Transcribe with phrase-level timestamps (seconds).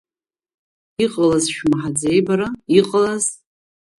[1.03, 3.25] Иҟалаз шәмаҳаӡеи бара, иҟалаз?